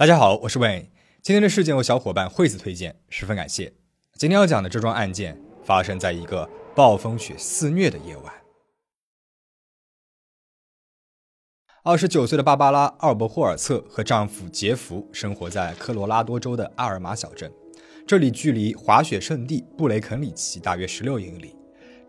[0.00, 0.86] 大家好，我是 Wayne。
[1.20, 3.74] 今天的事件由小伙伴惠子推荐，十分感谢。
[4.14, 8.32] 今天要讲的这桩案件发生在一个暴风雪肆虐的夜晚。
[11.82, 17.52] 二十九岁的芭芭拉·奥伯霍尔策和丈夫杰弗生活在科罗拉多州的阿尔玛小镇，
[18.06, 21.54] 这里距离滑雪圣地布雷肯里奇大约十六英里。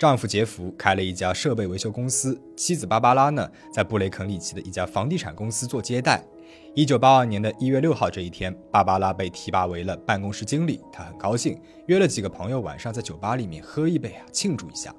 [0.01, 6.25] 丈夫杰弗开了一家设备维修公司，妻子芭芭拉呢，在布雷肯里奇的一家房地产公司做接待。
[6.73, 14.91] 一九八二年的一月六号这一天，芭芭拉被提拔为了办公室经理，她很高兴，约了几个朋友晚上在酒吧里面喝一杯啊，庆祝一下。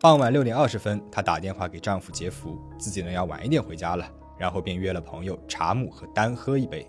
[0.00, 6.88] 傍晚六点二十分，她打电话给丈夫杰弗，自己呢要晚一点回家了，然后便约了朋友查姆和丹喝一杯。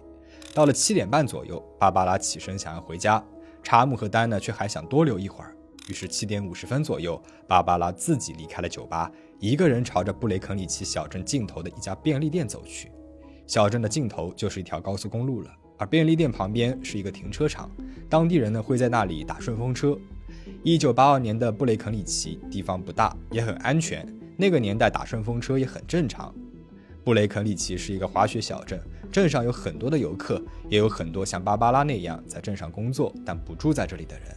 [0.53, 3.21] 到了七点半左右，芭芭拉起身想要回家，
[3.61, 5.53] 查姆和丹呢却还想多留一会儿。
[5.89, 12.91] 于是七点五十分左右，芭芭拉自己离开了酒吧，一个人朝着布雷肯里奇小镇尽头的一家便利店走去。
[13.47, 17.69] 小镇的尽头就是一条高速公路了，而便利店旁边是一个停车场，
[18.09, 19.97] 当地人呢会在那里打顺风车。
[20.63, 26.33] 一九八二年的布雷肯里奇地方不大，也很安全，那个年代打顺风车也很正常。
[27.03, 28.79] 布雷肯里奇是一个滑雪小镇，
[29.11, 34.27] 镇上有很多的游客，也有很多像芭芭拉那样在镇上工作但不住在这里的人。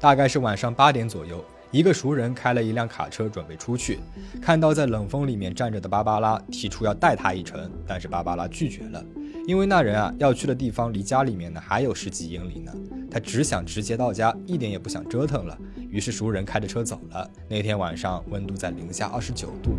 [0.00, 1.44] 大概是晚上八点左右。
[1.70, 3.98] 一个熟人开了一辆卡车准备出去，
[4.40, 9.04] 看到在冷风里面站着的芭芭拉，提出要带他一程，但是芭芭拉拒绝了，
[9.46, 12.72] 因为那人啊要去的地方离家里面呢还有十几英里呢，
[13.10, 15.58] 他只想直接到家，一点也不想折腾了。
[15.90, 17.30] 于是熟人开着车走了。
[17.50, 19.76] 那天晚上温度在零下二十九度，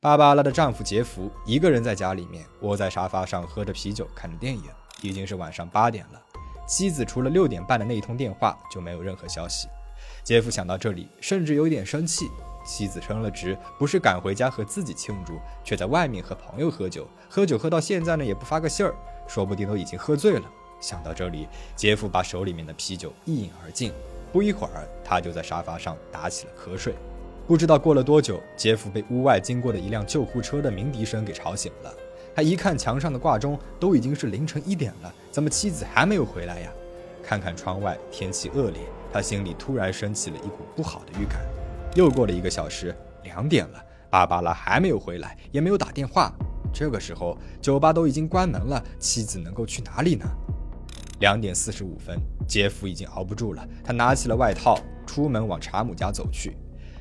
[0.00, 4.62] 芭芭拉的丈夫杰弗一个人在家里面窝在沙发上喝着啤酒看着电影，
[5.02, 6.22] 已经是晚上八点了。
[6.66, 9.68] 妻子除了六点半的那一通电话就没有任何消息。
[10.22, 12.28] 杰夫想到这里，甚至有点生气。
[12.66, 17.08] 妻子升了职，不是赶回家和自己庆祝，却在外面和朋友喝酒。
[17.30, 18.94] 喝酒喝到现在呢，也不发个信儿，
[19.26, 20.42] 说不定都已经喝醉了。
[20.78, 23.90] 想到这里，杰夫把手里面的啤酒一饮而尽。
[24.30, 26.94] 不一会儿，他就在沙发上打起了瞌睡。
[27.46, 31.94] 不知道过了多久，杰夫被屋外经过的一辆救护车的鸣笛声给吵醒了。
[32.38, 36.70] 他一看墙上的挂钟，都已经是凌晨一点了，怎么妻子还没有回来呀？
[37.20, 38.78] 看看窗外，天气恶劣，
[39.12, 41.40] 他心里突然升起了一股不好的预感。
[41.96, 42.94] 又过了一个小时，
[43.24, 46.32] 两点了，芭芭拉还没有回来，也没有打电话。
[46.72, 50.24] 这个时候，酒吧都已经关门了，妻子能够去哪里呢？
[51.18, 52.16] 两点四十五分，
[52.46, 56.56] 杰夫已经熬不住了，他拿起了外套，出门往查姆家走去。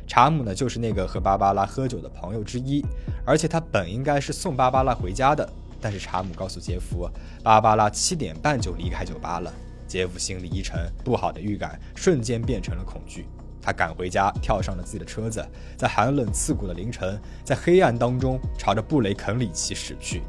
[0.07, 2.81] 查姆呢，就是那个和芭芭拉喝酒的朋友之一，
[3.25, 5.47] 而且他本应该是送芭芭拉回家的，
[5.81, 7.09] 但是查姆告诉杰夫，
[7.43, 9.53] 芭芭拉七点半就离开酒吧了。
[9.85, 13.25] 杰夫心里一沉，不好的预感瞬间变成了恐惧。
[13.61, 15.45] 他赶回家，跳上了自己的车子，
[15.77, 20.23] 在寒冷刺骨的凌晨，在黑暗当中朝着布雷肯里奇驶去。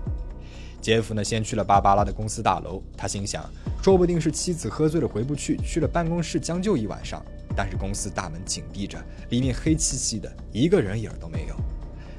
[0.80, 3.44] 杰夫呢，先去了芭芭拉的公司大楼，他心想，
[3.82, 7.24] 说不定是妻子喝醉了回不去，去了办公室将就一晚上。
[7.58, 11.56] 但是公司大门紧闭着，里面黑漆漆的，一个人影都没有。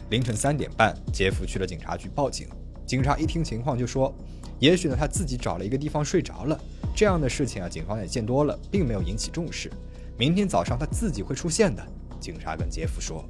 [0.10, 2.50] 凌晨三点半，杰夫去了警察局报警。
[2.86, 4.14] 警察一听情况就说
[4.60, 6.60] ：“也许呢，他自己找了一个地方睡着了。
[6.94, 9.72] 这样的事情啊，警方也见多了，并没有引起重视。
[10.18, 11.82] 明天早上他自己会出现的。”
[12.20, 13.24] 警察跟杰夫说。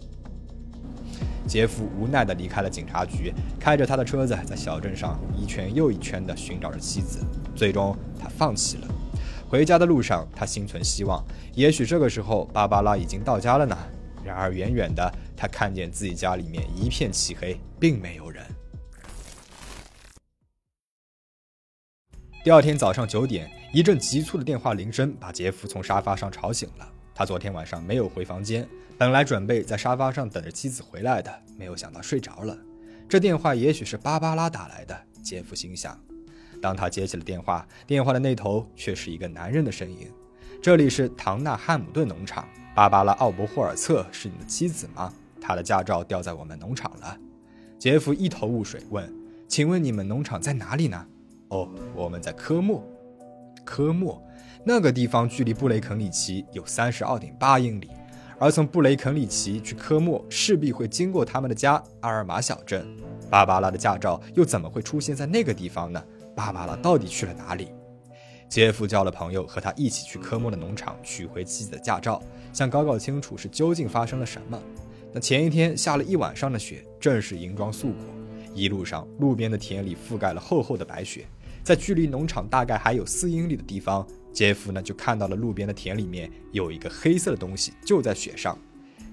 [1.47, 7.19] 杰夫无奈地离开了警察局，开着他的车子在小镇上一圈又一圈地寻找着妻子。
[7.55, 8.87] 最终，他放弃了。
[9.49, 13.75] 回家的路上，他心存希望，也许这个时候芭芭拉已经到家了呢。
[14.23, 18.45] 然而，远远的，他看见自己家里面一片漆黑，并没有人。
[22.43, 26.87] 第二天早上九点，一阵急促的电话铃声把杰夫从沙发上吵醒了。
[27.15, 32.55] 他昨天晚上没有回房间，本来准备在沙发上等着妻子回来的，没有想到睡着了。
[33.09, 35.99] 这电话也许是芭芭拉打来的，杰夫心想。
[36.61, 40.07] 当他接起了电话，电话的那头却是一个男人的声音
[40.61, 45.13] ：“这里是唐纳汉姆顿农场，芭芭拉·奥伯霍尔策是你的妻子吗？
[45.39, 47.17] 她的驾照掉在我们农场了。”
[47.79, 49.09] 杰夫一头雾水，问
[49.47, 51.05] ：“请问你们农场在哪里呢
[51.47, 52.83] ？”“哦，我们在科莫。
[53.63, 54.21] ”“科莫，
[54.65, 57.89] 那个地方距离布雷肯里奇有三十二点八英里，
[58.37, 62.85] 而从布雷肯里奇去科莫势必会经过他们的家阿尔玛小镇。
[63.29, 66.03] 芭芭拉的驾照又怎么会出现在那个地方呢？”
[66.39, 67.67] 芭芭拉到底去了哪里？
[68.47, 74.57] 杰夫叫了朋友和他一起去科莫的农场取回妻子的驾照，想搞搞清楚是究竟发生了什么。
[75.11, 78.05] 那前一天下了一晚上的雪，正是银装素裹。
[78.55, 81.25] 一路上，路边的田里覆盖了厚厚的白雪。
[81.61, 88.57] 在距离农场大概还有四英里的地方，杰夫呢就看到了路边的田里面有一个黑色的东西就在雪上。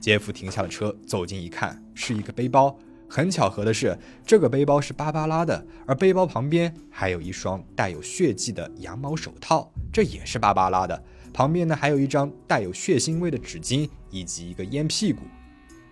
[0.01, 11.03] 杰夫停下了车，走近一看，是一个背包，很巧合的是，这个背包是芭芭拉的，而背包旁边还有一双带有血迹的羊毛手套，这也是芭芭拉的。
[11.33, 15.23] 旁边呢还有一张带有血腥味的纸巾以及一个烟屁股。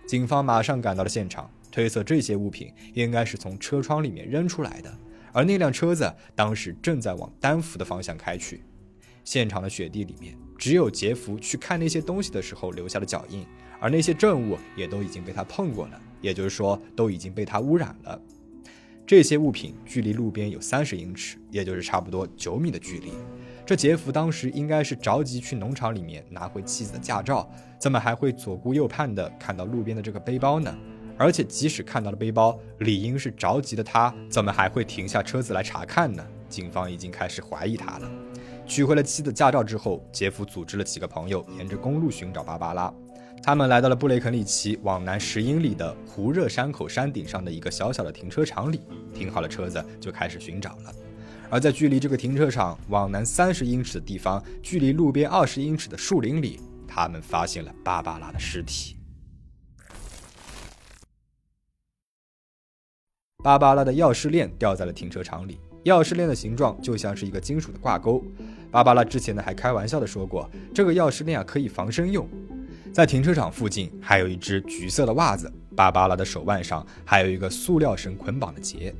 [0.07, 4.91] 警方马上赶到了现场，推测这些物品应该是从车窗里面扔出来的，
[5.31, 8.63] 而那辆车子当时正在往丹佛的方向开去。
[9.23, 13.43] 现场的雪地里面，只有杰弗去看那些东西的时候留下的脚印，
[13.79, 18.19] 而那些证物也都已经被他碰过了，也就是说都已经被他污染了。
[19.05, 23.11] 这些物品距离路边有三十英尺，也就是差不多九米的距离。
[23.63, 30.75] 这杰弗当时应该是着急去农场里面拿回妻子的驾照，怎么还会左顾右盼的看到路边的这个背包呢？
[31.17, 36.25] 而且即使看到了背包，理应是着急的他，怎么还会停下车子来查看呢？
[36.49, 38.11] 警方已经开始怀疑他了。
[38.65, 42.91] 取回了妻子驾照之后，杰弗组织了几个朋友沿着公路寻找芭芭拉。
[43.45, 48.81] 他们来到了布雷肯里奇往南十英里的胡热山口山顶上的一个小小的停车场里，
[49.13, 50.91] 停好了车子就开始寻找了。
[51.47, 58.97] 而在距离这个停车场往南三十英尺的地方，距离路边二十英尺的树林里，他们发现了芭芭拉的尸体。
[63.43, 68.23] 芭芭拉的钥匙链掉在了停车场里，钥匙链的形状就像是一个金属的挂钩。
[68.71, 72.27] 芭芭拉之前呢还开玩笑的说过，这个钥匙链啊可以防身用。
[72.95, 78.95] 在停车场附近还有一只橘色的袜子，芭芭拉的手腕上还有一个塑料绳捆绑的结。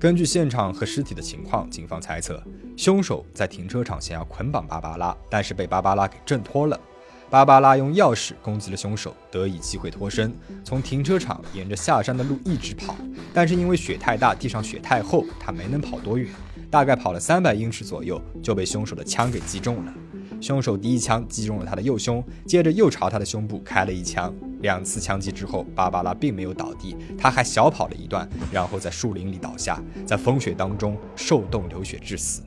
[0.00, 2.42] 根据现场和尸体的情况，警方猜测，
[2.74, 6.80] 凶手在停车场想要捆绑芭芭拉，但是被芭芭拉给挣脱了。
[7.28, 12.96] 芭芭拉用钥匙攻击了凶手，得以机会脱身，从停车场沿着下山的路一直跑。
[13.34, 16.32] 但是因为雪太大，地上雪太厚，他没能跑多远，
[16.70, 19.92] 大概跑了三百英尺左右，就被凶手的枪给击中了。
[20.40, 24.34] 凶手第一枪击中了他的右胸，接着又朝他的胸部开了一枪。
[24.60, 32.42] 两次枪击之后，芭芭拉并没有倒地，他还小跑了一段，然后在树林里倒下，在风雪当中受冻流血致死。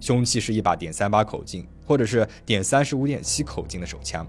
[0.00, 4.26] 凶器是一把点三八口径，或者是点三十五点七口径的手枪。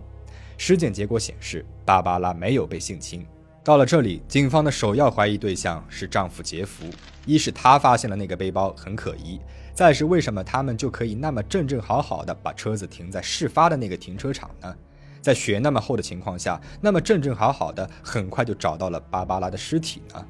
[0.57, 3.25] 尸检结果显示，芭芭拉没有被性侵。
[3.62, 6.86] 到了这里，警方的首要怀疑对象是丈夫杰弗，
[7.25, 9.40] 一是他发现了那个背包很可疑。
[9.75, 14.74] 再是为什么他们就可以那么正正好好的把车子停在事发的那个停车场呢？
[15.22, 20.25] 在雪那么厚的情况下，那么正正好好的很快就找到了芭芭拉的尸体呢？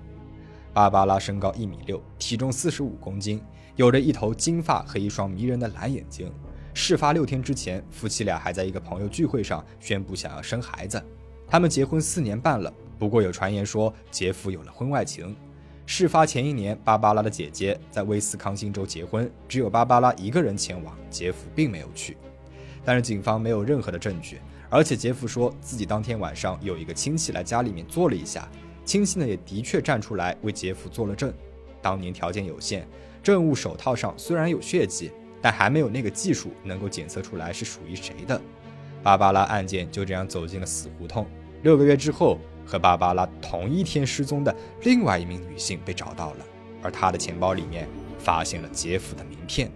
[0.74, 3.40] 芭芭拉身高一米六，体重四十五公斤，
[3.76, 6.34] 有着一头金发和一双迷人的蓝眼睛。
[6.74, 11.00] 事发六天之前，夫妻俩还在一个朋友聚会上宣布想要生孩子。
[11.48, 15.36] 他们结婚四年半了，不过有传言说杰夫有了婚外情。
[15.88, 22.18] 事发前一年，芭芭拉的姐姐在威斯康星州结婚，只有芭芭拉一个人前往，杰夫并没有去。
[22.84, 28.50] 但是警方没有任何的证据，而且杰夫说自己当天晚上有一个亲戚来家里面坐了一下，
[28.84, 31.32] 亲戚呢也的确站出来为杰夫做了证。
[31.84, 32.88] 当年条件有限，
[33.22, 38.42] 证物手套上虽然有血迹，但还没有那个技术能够检测出来是属于谁的。
[39.04, 41.28] 芭芭拉案件就这样走进了死胡同。
[41.62, 42.40] 六个月之后。
[42.66, 46.46] 和芭芭拉同一天失踪的另外一名女性被找到了，
[46.82, 49.72] 而她的钱包里面发现了杰夫的名片。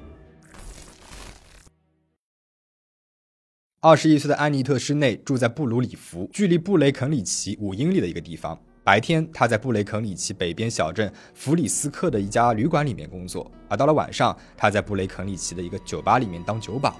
[3.82, 8.60] 二十一岁的安妮特·施内住在布鲁里福，距离布雷肯里奇五英里的一个地方。
[8.84, 16.98] 白天，她在布雷肯里奇北边小镇弗里斯克的一家旅馆里面工作，而到了晚上，她在布雷肯里奇的一个酒吧里面当酒保。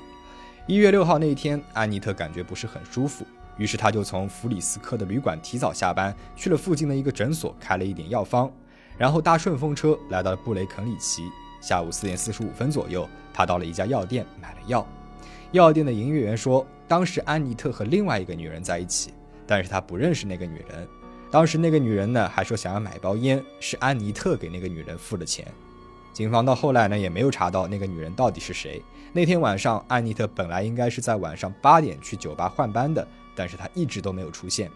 [0.68, 3.26] 一月六号那一天，安妮特感觉不是很舒服。
[3.60, 8.52] 于是他就从弗里斯科的旅馆提早下班，去了附近的一个诊所开了一点药方，
[8.98, 11.30] 然后搭顺风车来到了布雷肯里奇。
[11.62, 14.88] 下午四点四十五分左右，他到了一家药店买了药。
[15.52, 19.14] 药店的营业员说，当时安妮特和另外一个女人在一起，
[19.46, 20.88] 但是他不认识那个女人。
[21.30, 25.46] 当时那个女人呢，还说想要买包烟，是安妮特给那个女人付的钱。
[26.14, 28.82] 警方到后来呢，也没有查到那个女人到底是谁。
[29.12, 33.06] 那天晚上，安妮特本来应该是在晚上八点去酒吧换班的。
[33.40, 34.70] 但是他一直都没有出现，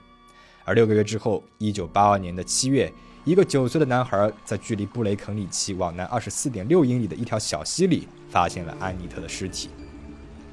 [0.64, 2.90] 而六个月之后，一九八二年的七月，
[3.26, 9.70] 一个九岁的男孩在距离布雷肯里奇往南二十四点六英里的一条小溪里发现了安妮特的尸体。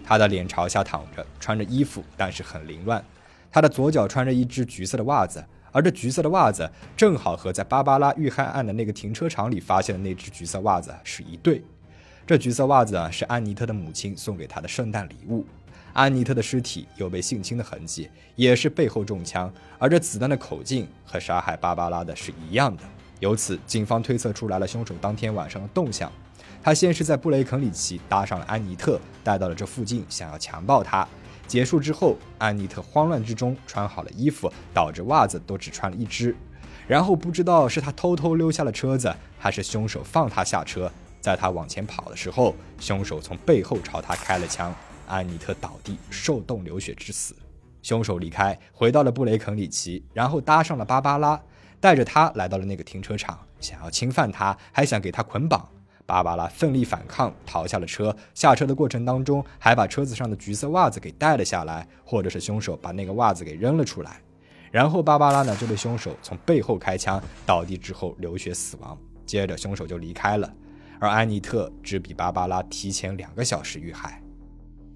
[0.05, 3.01] 他的脸朝下躺着，穿着衣服，但是很凌乱。
[3.49, 11.63] 他的左脚穿着一只橘色的袜子，而这橘色的袜子正好和在芭芭拉遇害案的那个停车场里发现的那只橘色袜子是一对。
[12.27, 15.47] 这橘色袜子啊，是安妮特的母亲送给他的圣诞礼物。
[15.93, 22.83] 安妮特的尸体有被性侵的痕迹，也是背后中枪，而这子弹的口径和杀害芭芭拉的是一样的。
[23.19, 26.11] 由此，警方推测出来了凶手当天晚上的动向。
[26.63, 31.07] 他先是在布雷肯里奇搭上了安妮特，带到了这附近，想要强暴她。
[31.47, 36.35] 结束之后，安妮特慌乱之中穿好了衣服，导致袜子都只穿了一只。
[36.87, 40.91] 然后不知道是他偷偷溜下了车子，还是凶手放他下车。
[41.21, 44.75] 在他往前跑的时候，凶手从背后朝他开了枪，
[45.11, 47.35] 安妮特倒地受冻流血致死。
[47.83, 51.41] 凶手离开，回到了布雷肯里奇，然后搭上了芭芭拉，
[51.81, 55.67] 带着他来到了那个停车场，想要侵犯他，还想给他捆绑。
[56.07, 58.15] 芭芭拉奋力反抗，逃下了车。
[58.35, 64.21] 下车的过程当中，还把车子上的橘色袜子给带了下来，或者是凶手把那个袜子给扔了出来。
[64.71, 68.99] 然后芭芭拉呢就被凶手从背后开枪，倒地之后流血死亡。
[69.25, 70.53] 接着凶手就离开了，
[70.99, 74.21] 而安妮特只比芭芭拉提前两个小时遇害。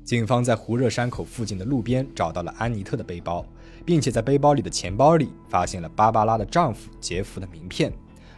[0.04, 3.44] 警方在胡热山口附近的路边找到了安妮特的背包，
[3.84, 7.92] 并且在背包里的钱包里发现了芭芭拉的丈夫杰夫的名片，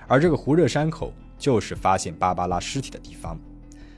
[0.06, 1.12] 而这个胡热山口。
[1.38, 3.38] 就是发现芭芭拉尸体的地方，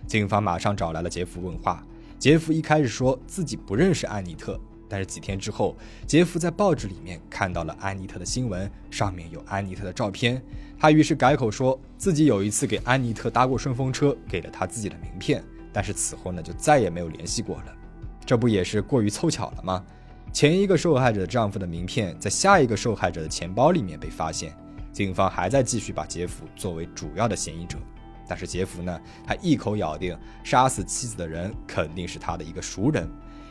[0.09, 1.87] 警方马上找来了杰夫问话。
[2.19, 4.59] 杰夫一开始说自己不认识安妮特，
[4.89, 10.43] 但是几天之后，杰夫在报纸里面看到了安妮特的新闻，上面有安妮特的照片。
[10.81, 15.41] 他于是改口说自己有一次给安妮特搭过顺风车，给了他自己的名片，
[15.73, 17.75] 但是此后呢就再也没有联系过了。
[18.25, 19.85] 这不也是过于凑巧了吗？
[20.33, 24.55] 前一个受害者的丈夫的名片在下一个受害者的钱包里面被发现。
[24.93, 27.79] 警方还在继续把杰夫作为主要的嫌疑者，
[28.27, 33.09] 但是杰夫呢，他一口咬定杀死妻子的人肯定是他的一个熟人，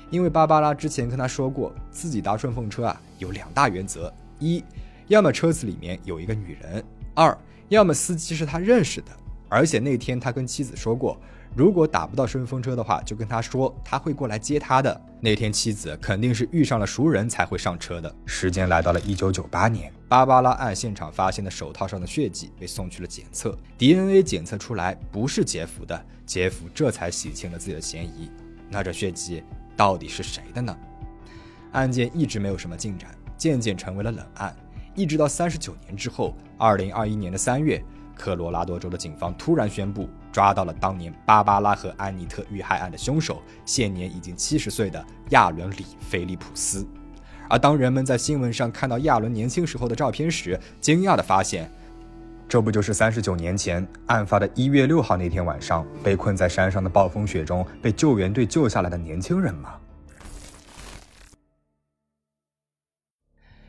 [0.10, 4.62] 因为芭芭拉之前跟他说过，自己搭顺风车啊有两大原则：一，
[5.08, 6.82] 要么车子里面有一个女人；
[7.16, 7.38] 二，
[7.70, 9.12] 要么司机是他认识的，
[9.50, 11.20] 而且那天他跟妻子说过。
[11.56, 15.02] 如果打不到顺风车的话，就跟他说他会过来接他的。
[15.20, 18.14] 那天妻子肯定是遇上了熟人才会上车的。
[18.26, 28.30] 时间来到了一九九八年，芭芭拉案现场发现的手套上的血迹被送去了检测，DNA 检测出来不是杰夫的，杰夫这才洗清了自己的嫌疑。
[28.70, 29.42] 那这血迹
[29.76, 30.78] 到底是谁的呢？
[31.72, 34.56] 案件一直没有什么进展，渐渐成为了冷案。
[34.94, 37.82] 一直到三十九年之后，二零二一年的三月。
[38.18, 46.86] 科罗拉多州的警方突然宣布，抓到了当年芭芭拉和安妮特遇害案的凶手，现年已经七十岁的亚伦里菲利普斯。
[47.50, 51.72] 而当人们在新闻上看到亚伦年轻时候的照片时，惊讶地发现，
[52.50, 59.76] 这不就是三十九年前案发的一月六号那天晚上，被困在山上的暴风雪中被救援队救下来的年轻人吗？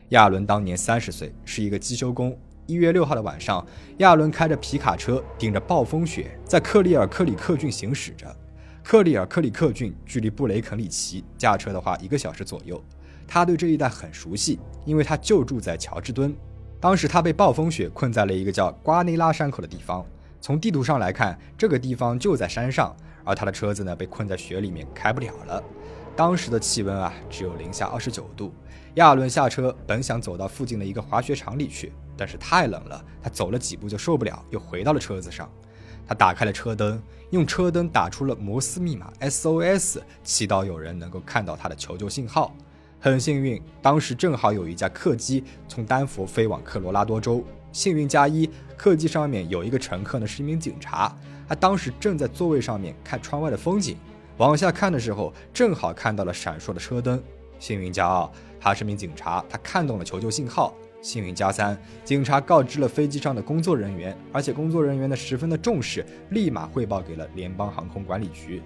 [0.09, 2.37] 亚伦当年三十岁，是一个机修工。
[2.69, 3.65] 一月六号的晚上，
[3.97, 8.27] 亚伦开着皮卡车，顶着暴风雪，在克里尔克里克郡行驶着。
[8.83, 12.79] 克里尔克里克郡距离布雷肯里奇驾车的话一个小时左右。
[13.27, 16.31] 他对这一带很熟悉，因为他就住在乔治敦。
[16.79, 20.05] 当时他被暴风雪困在了一个叫瓜内拉山口的地方。
[20.39, 25.63] 从地图上来看，这个地方就在山上，而他的车子呢被困在雪里面，开不了了。
[26.15, 28.53] 当时的气温啊只有零下二十九度。
[28.93, 31.91] 亚伦下车，本想走到附近的一个滑雪场里去。
[32.19, 35.49] 但是太冷了，他走了几步就受不了，又回到了车子上。
[36.05, 42.53] 他打开了车灯，用车灯打出了摩斯密码 SOS，祈祷有人能够看到他的求救信号。
[42.99, 47.41] 很幸运，当时正好有一架客机从丹佛飞往科罗拉多州。
[47.71, 51.15] 幸运加一，客机上面有一个乘客呢，是一名警察。
[51.47, 53.95] 他当时正在座位上面看窗外的风景，
[54.37, 57.23] 往下看的时候，正好看到了闪烁的车灯。
[57.59, 60.73] 幸运加二，他是名警察，他看懂了求救信号。
[61.01, 68.61] 幸运加三，警察告知了飞机上的工作人员，而且工作人员呢十分的重视，立马汇报给了联邦航空管理局。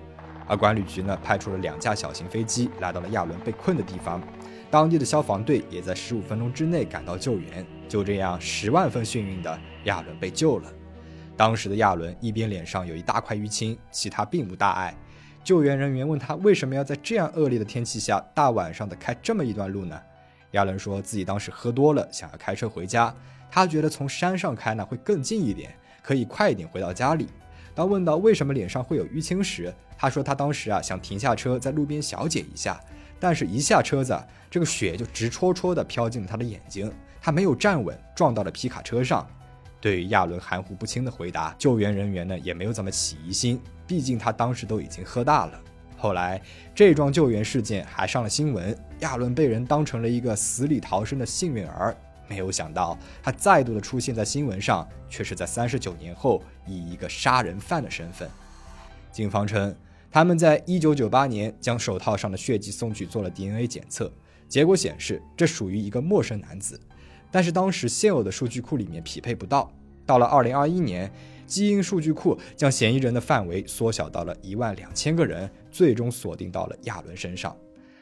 [0.45, 4.21] 而管理局呢派出了两架小型飞机来到了亚伦被困的地方，
[4.69, 7.65] 当地的消防队也在十五分钟之内赶到救援。
[7.87, 10.69] 就这样，十万分幸运的亚伦被救了。
[11.37, 14.95] 当时的亚伦一边脸上有一大块淤青，其他并无大碍。
[15.43, 19.99] 救援人员问他为什么要在这样恶劣的天气下大晚上的开这么一段路呢？
[20.53, 23.13] 亚伦说自己当时喝多了，想要开车回家。
[23.51, 27.27] 他觉得从山上开呢会更近一点，可以快一点回到家里。
[27.75, 32.79] 当问到为什么脸上会有淤青时，他说他当时啊想停下车在路边小解一下，
[33.19, 34.19] 但是一下车子，
[34.49, 36.91] 这个雪就直戳戳的飘进了他的眼睛，
[37.21, 39.27] 他没有站稳，撞到了皮卡车上。
[39.81, 45.59] 对于亚伦含糊不清的回答，救援人员呢也没有怎么起疑心，毕竟他当时都已经喝大了。
[46.03, 46.41] 后来，
[46.75, 51.95] 这桩救援事件还上了新闻，亚伦被人当成了一个死里逃生的幸运儿。
[52.27, 58.29] 没有想到，他再度的出现在新闻上，却是在三十九年后，以一个杀人犯的身份。
[59.13, 59.73] 警方称，
[60.11, 64.11] 他们在一九九八年将手套上的血迹送去做了 DNA 检测，
[64.49, 66.77] 结果显示这属于一个陌生男子，
[67.31, 69.71] 但是当时现有的数据库里面匹配不到。
[70.05, 71.09] 到了二零二一年。
[71.45, 77.55] 基因数据库将嫌疑人的范围缩小到了一万两千个人，最终锁定到了亚伦身上。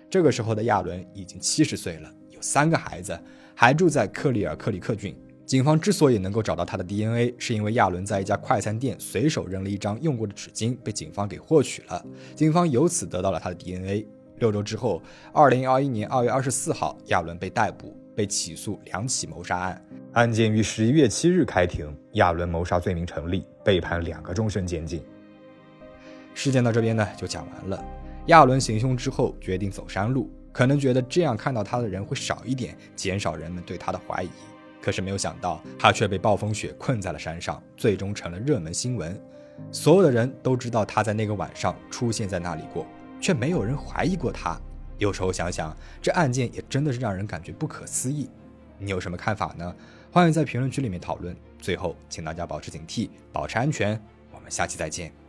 [0.10, 3.18] 这个时候的亚伦已经七十岁了，有三个孩子，
[3.56, 5.16] 还住在克里尔克里克郡。
[5.46, 12.06] 警方之所以能够找到他的 DNA，是因为亚伦在一家快餐店随手扔了一张用过的纸巾，被警方给获取了。
[12.36, 14.08] 警方由此得到了他的 DNA。
[14.40, 15.02] 六周之后，
[15.34, 19.86] 二零二一年二月二十四号，亚伦被逮捕，被起诉两起谋杀案。
[20.14, 25.04] 案件于十一月七日开庭，亚伦谋杀罪名成立，被判两个终身监禁。
[26.34, 27.84] 事件到这边呢就讲完了。
[28.28, 34.30] 亚伦行凶之后决定走山路，可能觉得这样看到他的人会少一点，减少人们对他的怀疑。
[34.82, 39.20] 可是没有想到，他却被暴风雪困在了山上，最终成了热门新闻。
[39.72, 42.86] 所有的人都知道他在那个晚上出现在那里过，
[43.20, 44.60] 却没有人怀疑过他。
[45.02, 48.30] 有时候想想，这案件也真的是让人感觉不可思议。
[48.78, 49.76] 你有什么看法呢？
[50.12, 51.36] 欢迎在评论区里面讨论。
[51.60, 54.00] 最后，请大家保持警惕，保持安全。
[54.32, 55.21] 我们下期再见。